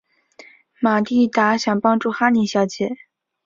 [0.79, 2.95] 玛蒂达想帮助哈妮小姐。